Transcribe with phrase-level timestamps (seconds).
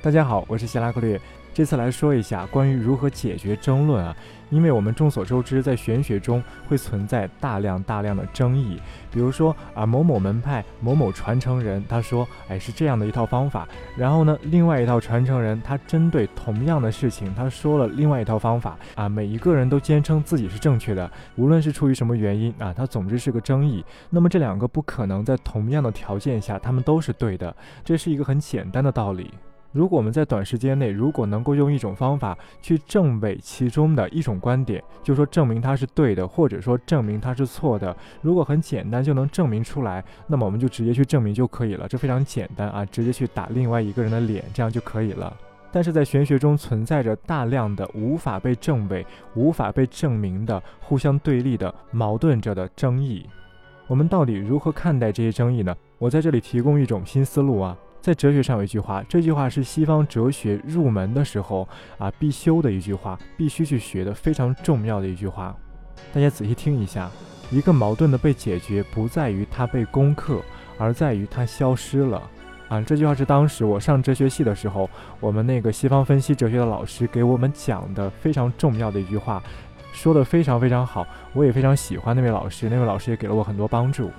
[0.00, 1.20] 大家好，我是希拉克略。
[1.52, 4.14] 这次来说一下关于如何解决争论啊，
[4.48, 8.80] 因为我们众所周知，在玄学中会存在大量大量的争议。
[9.10, 13.66] 比如说啊，某某门派某某传承人他说，哎，是这样的一套方法。
[13.96, 19.08] 然后呢，另外一套传承人他针对同样的事情，他说了另外一套方法啊。
[19.08, 23.84] 每一个人都坚称自己是正确的，无论是出于什么原因啊，他总之是个争议。
[24.10, 27.52] 那么这两个不可能在同样的条件下，他们都是对的。
[27.84, 29.34] 这是一个很简单的道理。
[29.72, 45.36] 如果我们在短时间内，如果能够用一种方法去证伪其中的一种观点，就说证明它是对的，或者说证明它是错的，如果很简单就能证明出来，那么我们就直接去证明就可以了，这非常简单啊，直接去打另外一个人的脸，这样就可以了。
[45.70, 49.04] 但是在玄学中存在着大量的无法被证伪、
[49.34, 53.26] 无法被证明的互相对立的矛盾着的争议，
[53.86, 55.76] 我们到底如何看待这些争议呢？
[55.98, 57.76] 我在这里提供一种新思路啊。
[58.00, 61.68] 在哲学上有一句话，这句话是西方哲学入门的时候
[61.98, 65.54] 啊必修的一句话，必须去学的非常重要的一句话。
[66.12, 67.10] 大家仔细听一下：
[67.50, 70.40] 一个矛盾的被解决，不在于它被攻克，
[70.78, 72.22] 而在于它消失了。
[72.68, 74.88] 啊，这句话是当时我上哲学系的时候，
[75.20, 79.42] 我们那个西方分析哲学的老师给我们讲的非常重要的一句话，
[79.92, 84.10] 说的非常非常好，我也非常喜欢那位老师，那位老师也给了我很多帮助。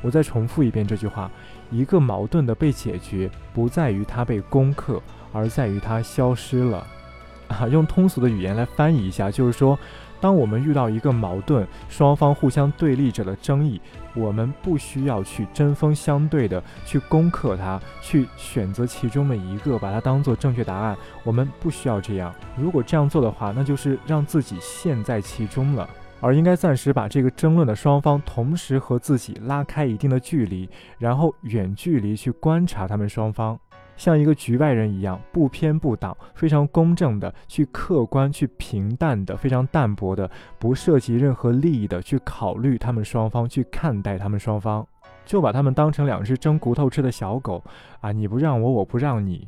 [0.00, 1.30] 我再重复一遍这句话。
[1.70, 5.00] 一个矛盾的被解决，不在于它被攻克，
[5.32, 6.86] 而在于它消失了。
[7.48, 9.78] 啊，用通俗的语言来翻译一下，就是说，
[10.20, 13.80] 当我们遇到一个矛盾，双方互相对立着的争议，
[14.14, 20.94] 我们不需要去针锋相对的去攻克它，去选择其中的一个，把它当做正确答案。
[21.24, 22.34] 我们不需要这样。
[22.54, 25.88] 如果这样做的话，那就是让自己陷在其中了。
[26.20, 33.58] 而应该暂时把这个争论的双方同时和自己拉开一定的距离，然后远距离去观察他们双方，
[33.96, 44.86] 像一个局外人一样，不偏不党，非常公正的去客观、去平淡的、非常淡薄的，不涉及任何利益的去考虑他们双方，去看待他们双方，
[45.24, 47.62] 就把他们当成两只争骨头吃的小狗
[48.00, 48.10] 啊！
[48.10, 49.46] 你不让我，我不让你。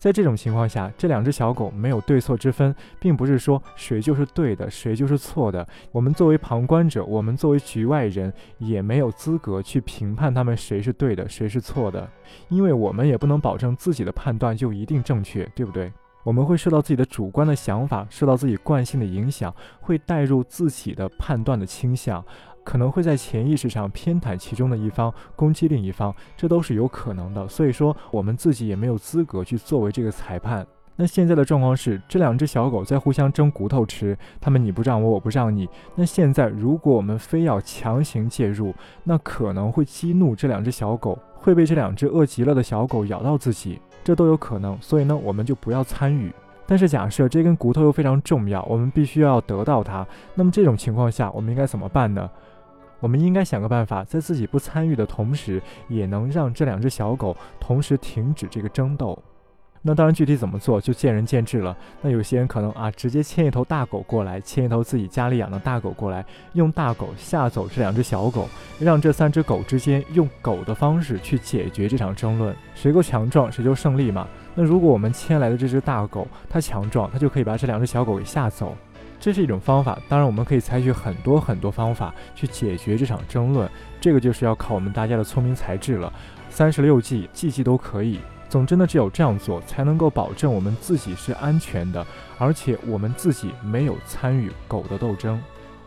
[0.00, 5.68] 在这种情况下，这两只小狗没有对错之分，并不是说谁就是对的，谁就是错的。
[5.92, 12.08] 我们作为旁观者，我们作为局外人，也没有资格去评判他们谁是对的，谁是错的，
[12.48, 15.92] 因为我们也不能保证自己的判断就一定正确，对不对？
[16.22, 22.24] 我们会受到自己的主观的想法，受到自己惯性的影响，会带入自己的判断的倾向。
[22.64, 27.48] 可能会在潜意识上偏袒其中的一方，攻击另一方，这都是有可能的。
[27.48, 30.66] 所以说，我们自己也没有资格去作为这个裁判。
[30.96, 35.66] 那现在的状况是，这两只小狗在互相争骨头吃，他们你不让我，我不让你。
[35.94, 44.76] 那现在，如果我们非要强行介入，那可能会激怒这两只小狗，会被这两只饿极了的小狗咬到自己，这都有可能。
[44.82, 46.30] 所以呢，我们就不要参与。
[46.70, 52.30] 但是假设这根骨头又非常重要，我们必须要得到它，那么这种情况下，我们应该怎么办呢？
[53.00, 59.20] 我们应该想个办法，在自己不参与的同时，也能让这两只小狗同时停止这个争斗。
[59.82, 61.74] 那当然，具体怎么做就见仁见智了。
[62.02, 68.46] 那有些人可能啊，直接牵一头大狗过来，牵一头自己家里养的大狗过来，用大狗吓走这两只小狗，
[68.78, 74.28] 让这三只狗之间用狗的方式去解决这场争论，谁够强壮谁就胜利嘛。
[74.54, 78.76] 那如果我们牵来的这只大狗它强壮，它就可以把这两只小狗给吓走。
[79.18, 86.12] 这是一种方法，当然我们可以采取很多很多方法去解决这场争论，这个就是要靠我们大家的聪明才智了。
[86.50, 88.18] 三十六计，计计都可以。
[88.50, 92.04] 总之呢，只有这样做，才能够保证我们自己是安全的，
[92.36, 95.40] 而且我们自己没有参与狗的斗争，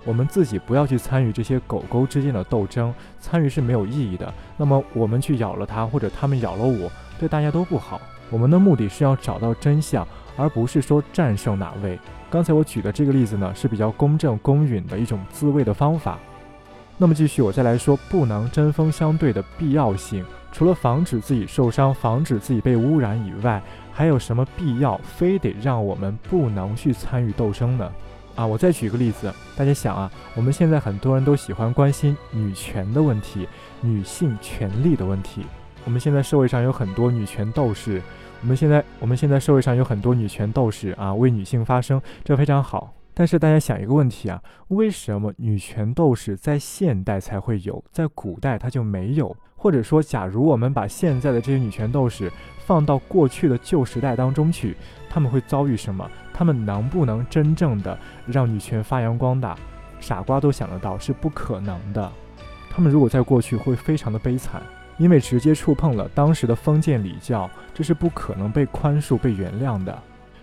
[0.06, 4.34] 我们自己不要去参与这些狗狗之间的斗争，参与是没有意义的。
[4.56, 8.00] 那么我们去咬了它，或者它们咬了我，对大家都不好。
[8.30, 10.08] 我们的目的是要找到真相，
[10.38, 12.00] 而不是说战胜哪位。
[12.32, 16.18] 刚才我举的这个例子呢，是比较公正公允的一种自卫的方法。
[16.98, 20.24] 那么继续，我再来说不能针锋相对的必要性。
[20.54, 23.62] 除了防止自己受伤、防止自己被污染以外，
[23.92, 27.92] 还有什么必要非得让我们不能去参与斗争呢？
[28.36, 33.48] 啊，我再举一个例子，大家想啊，我们现在很多人都喜欢关心女权的问题、
[33.82, 35.44] 女性权利的问题。
[35.86, 38.02] 我们现在社会上有很多女权斗士。
[38.42, 42.94] 我们现在，我们现在社会上有很多女权斗士啊，为女性发声，这非常好。
[43.16, 49.36] 但是大家想一个问题啊，为什么女权斗士在现代才会有，在古代它就没有？
[49.64, 52.30] 或者说，假如我们把现在的这些女权斗士
[52.66, 54.76] 放到过去的旧时代当中去，
[55.10, 56.06] 他们会遭遇什么？
[56.34, 59.56] 他们能不能真正的让女权发扬光大？
[60.02, 62.12] 傻瓜都想得到是不可能的。
[62.70, 64.62] 他们如果在过去会非常的悲惨。
[64.98, 69.98] 因为直接触碰了当时的封建礼教，这是不可能被宽恕、被原谅的。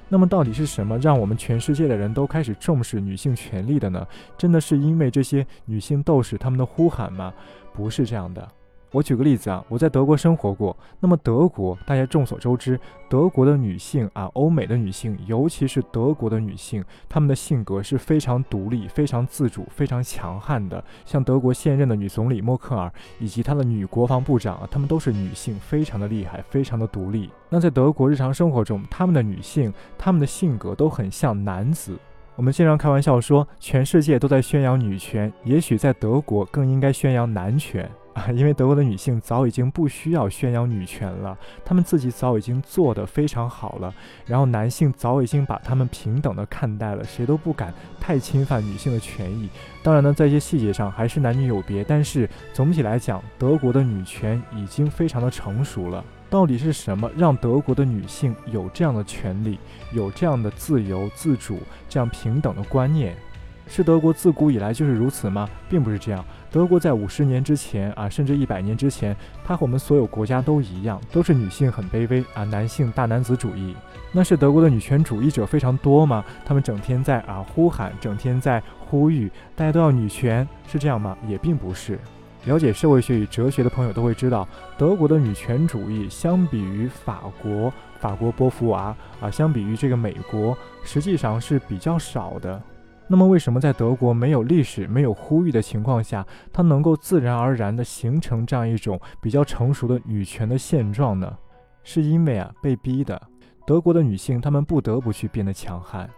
[0.08, 4.04] 那么，到底是什么让我们全世界的人都开始重视女性权利的呢？
[4.36, 7.32] 真的是因为这些女性斗士他们的呼喊吗？
[7.72, 8.48] 不是这样的。
[8.92, 10.76] 我举个例子啊，我在德国生活过。
[10.98, 12.78] 那么德国，大家众所周知，
[13.08, 20.82] 德国的女性啊，欧美的女性，尤其是德国的女性，她们的性格是非常独立、非常自主、非常强悍的。
[21.04, 27.30] 像德国现任的女总理默克尔以及她的女国防部长啊，她们都是女性，非常的厉害，非常的独立。
[27.48, 31.96] 那在德国日常生活中，她们的女性，她们的性格都很像男子。
[32.36, 37.88] 我们经常开玩笑说，全世界都在宣扬女权，也许在德国更应该宣扬男权。
[38.14, 43.92] 啊， 因为德国的女性早已经不需要宣扬女权了，她们自己早已经做得非常好了，
[44.26, 49.48] 然后男性早已经把她们平等的看待了，谁都不敢太侵犯女性的权益。
[49.82, 56.04] 当然呢，在一些细节上还是男女有别，但是总体来讲，德国的女权已经非常的成熟了。
[56.28, 59.58] 到底是什么让德国的女性有这样的权利，
[59.92, 61.58] 有这样的自由自主、
[61.88, 63.16] 这样平等的观念？
[63.72, 65.48] 是德国自古以来就是如此吗？
[65.68, 66.24] 并不是这样。
[66.50, 73.76] 德国在五十年之前啊，甚至一百年之前，它和我们所有国家都一样，都是女性很卑微啊，男性大男子主义。
[74.10, 76.24] 那是德国的女权主义者非常多吗？
[76.44, 81.16] 他们整天在啊呼喊，整天在呼吁，大家都要女权，是这样吗？
[81.28, 81.96] 也并不是。
[82.46, 92.60] 了解社会学与哲学的朋友都会知道，德国的女权主义相比于法国，法国波伏娃啊，相比于这个美国，实际上是比较少的。
[93.12, 101.36] 那么，为什么在德国没有历史、没有呼吁的情况下，它能够自然而然地形成这样一种比较成熟的女权的现状呢？
[101.82, 103.20] 是因为啊，被逼的。
[103.66, 106.08] 德国的女性她们不得不去变得强悍。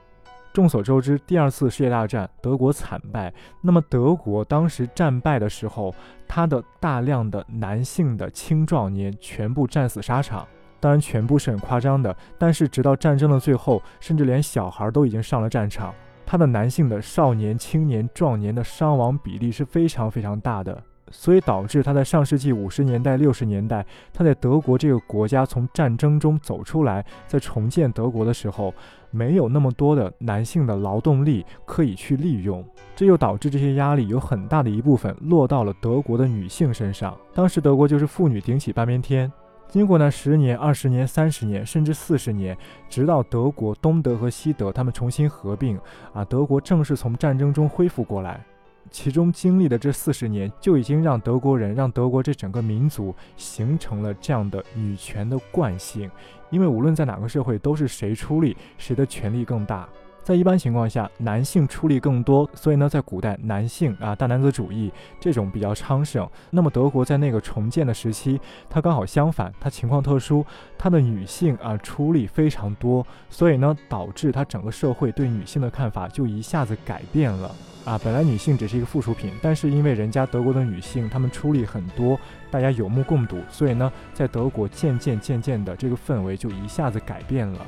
[0.52, 3.32] 众所周知，第二次世界大战德国惨败。
[3.62, 5.94] 那么，德国当时战败的时候，
[6.28, 10.46] 它的大量的男性的青壮年全部战死沙场。
[10.78, 12.14] 当然，全部是很夸张的。
[12.38, 15.94] 但是，直到战争的最后，甚至连小孩都已经上了战场。
[16.32, 23.84] 他的男性的少年、青年、壮年的伤亡比例是非常非常大的，所以导致他在上世纪五十年代、六十年代，
[24.14, 28.72] 他在德国这个国家从战争中走出来，在重建德国的时候，
[29.10, 32.64] 没有那么多的男性的劳动力可以去利用，
[32.96, 37.14] 这又导致这些压力有很大的一部分落到了德国的女性身上。
[37.34, 39.30] 当时德国就是妇女顶起半边天。
[39.72, 42.54] 经过呢十年、二十年、三十年，甚至四十年，
[42.90, 45.80] 直到德国东德和西德他们重新合并，
[46.12, 48.38] 啊，德国正式从战争中恢复过来，
[48.90, 56.10] 其中经历的这四十年，就已经让德国人、让德国这整个民族形成了这样的女权的惯性，
[56.50, 59.88] 因为无论在哪个社会，都是谁出力，谁的权力更大。
[60.22, 66.28] 在一般情况下，男性出力更多，所以呢，在古代，男性啊大男子主义这种比较昌盛。
[66.50, 68.40] 那么德国在那个重建的时期，
[68.70, 70.46] 它刚好相反，它情况特殊，
[70.78, 77.50] 它的女性啊出力非常多，所以呢，导致它整个社会对女性的看法就一下子改变了
[77.84, 77.98] 啊。
[78.04, 82.16] 本来女性只是一个附属品，但是因为人家德国的女性她们出力很多，
[82.48, 87.66] 大家有目共睹，所以呢，在德国渐渐渐渐的这个氛围就一下子改变了。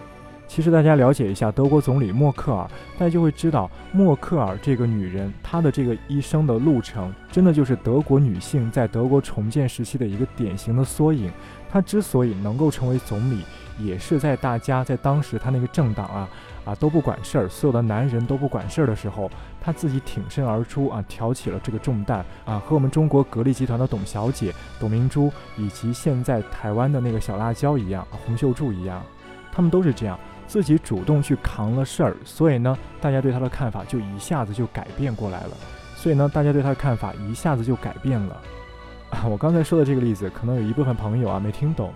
[0.54, 2.64] 其实大家了解一下德国总理默克尔，
[2.96, 11.28] 大家就会知道默克尔这个女人，她的这个一生的路程，真的就是德国女性在德国重建时期的一个典型的缩影。
[11.68, 13.42] 她之所以能够成为总理，
[13.80, 16.28] 也是在大家在当时她那个政党啊
[16.64, 19.28] 啊都不管事儿，所有的男人都不管事儿的时候，
[19.60, 29.02] 她自己挺身而出啊，挑起了这个重担啊，和我们中国格力集团的董小姐董明珠，以及现在台湾的那个小辣椒一样，洪秀柱一样，
[29.50, 30.16] 他们都是这样。
[30.46, 35.56] 自己主动去扛了事儿，所以呢，大家对他的看法就一下子就改变过来了。
[35.96, 38.40] 所以呢，大家对他的看法一下子就改变了。
[39.10, 41.92] 啊，我刚才说的这个例子，可能有一部分朋友啊没听懂。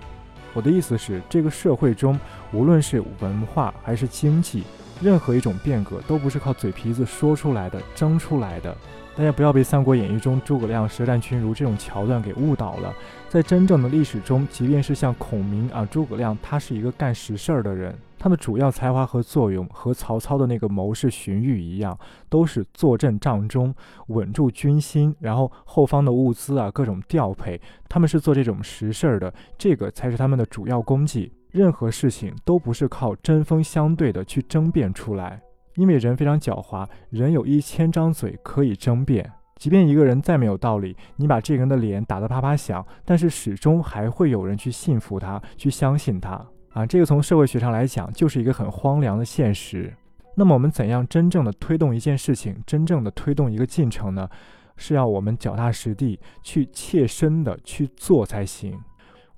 [0.54, 2.18] 我的意思是，这个社会中，
[2.52, 4.64] 无论是文化还是经济，
[5.00, 8.76] 任何一种变革都不是靠嘴皮子说出来的、争出来的。
[9.16, 12.94] 大家不要被《三国演义》中诸葛亮舌战群儒这种桥段给误导了。
[13.28, 17.92] 在真正的历史中，即便是像孔明啊、诸葛亮，他是一个干实事儿的人。
[18.16, 21.96] 他的主要才华和作用和曹操的那个谋士荀彧一样，
[22.28, 23.74] 都是坐镇帐中，
[24.08, 31.32] 稳住军心，然后后方的物资啊各种调配，他们是做这种实事儿的，这个才是他们的主要功绩。
[31.50, 35.40] 任何事情都不是靠针锋相对的去争辩出来，
[35.76, 46.44] 因为人非常狡猾，人有一千张嘴可以争辩，即便一个人再没有道理，你把这个人的脸打得啪啪响，但是始终还会有人去信服他，去相信他。
[46.74, 49.92] 啊，这个从社会学上来讲，就是一个很荒凉的现实。
[50.36, 54.28] 那么，我们怎样真正的推动一件事情，真正的推动一个进程呢？
[54.76, 58.78] 是要我们脚踏实地去切身的去做才行。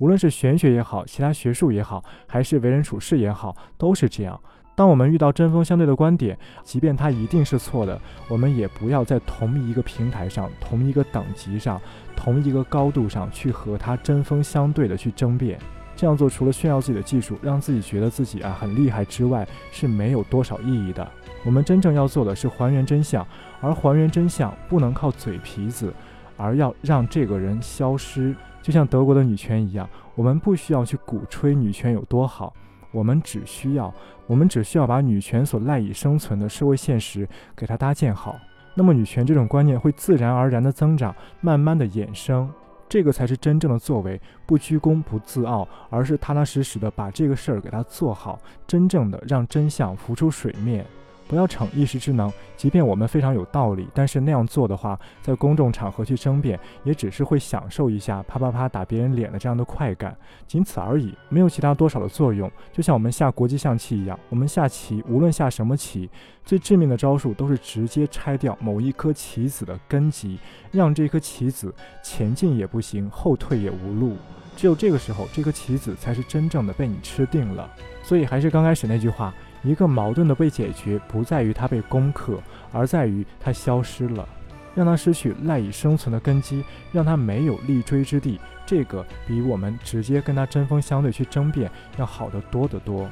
[0.01, 4.39] 无论是玄学也好，其他学术也好，还是为人处事也好，都是这样。
[4.75, 11.79] 当我们遇到针锋相对的观点，即便它一定是错的，我们也不要在同一个平台上、同一个等级上、
[12.17, 15.59] 同一个高度上去和它针锋相对的去争辩。
[15.95, 21.07] 这样做除了炫耀自己的技术，让自己觉得自己啊很厉害之外，是没有多少意义的。
[21.45, 23.27] 我们真正要做的是还原真相，
[23.61, 25.93] 而还原真相不能靠嘴皮子，
[26.39, 28.35] 而要让这个人消失。
[28.63, 32.53] 就像德国的女权一样，我们不需要去鼓吹女权有多好，
[32.91, 33.93] 我们只需要，
[34.27, 38.39] 我们只需要把女权所赖以生存的社会现实给它搭建好，
[38.75, 42.51] 那么女权这种观念会自然而然的增长，慢慢的衍生。
[42.89, 48.37] 这个才是真正的作为，不居功不自傲，而是踏踏实实的把这个事儿给它做好，
[48.67, 50.85] 真正的让真相浮出水面。
[51.31, 60.17] 不要逞一时之能，即便我们非常有道理，但是那样做的话，在公众场合去争辩，也只是会享受一下啪啪啪打别人脸的这样的快感，
[60.49, 62.51] 仅此而已，没有其他多少的作用。
[62.73, 66.11] 就像我们下国际象棋一样，我们下棋无论下什么棋，
[66.45, 70.37] 最致命的招数都是直接拆掉某一颗棋子的根基，
[70.73, 71.73] 让这颗棋子
[72.03, 74.17] 前进也不行，后退也无路。
[74.57, 77.71] 只有这个时候，这颗棋子才是真正的被你吃定了。
[78.03, 79.33] 所以还是刚开始那句话。
[79.63, 82.39] 一个矛盾的被解决，不在于它被攻克，
[82.73, 84.29] 而在于它消失了，
[84.75, 88.41] 让它失去赖以生存的根基，让它没有立锥之地。
[88.65, 93.09] 这个比我们直接跟它针锋相对去争辩要好得多得多。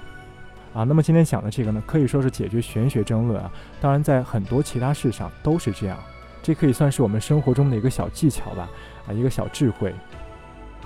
[0.73, 3.51] 啊，那么今天讲的这个呢，可以说是解决玄学争论啊。
[3.81, 5.99] 当然，在很多其他事上都是这样，
[6.43, 8.69] 这可以算是我们生活中的一个小技巧吧，
[9.09, 9.93] 啊，一个小智慧。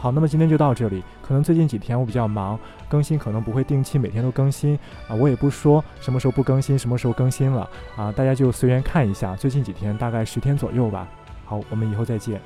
[0.02, 1.00] 好，那么今天就到这里。
[1.25, 5.14] 可能最近几天我比较忙，更新可能不会定期，每天都更新啊。
[5.14, 9.37] 我也不说什么时候不更新，什么时候更新了啊，大家就随缘看一下。
[9.37, 11.06] 最近几天大概十天左右吧。
[11.44, 12.40] 好，我们以后再见。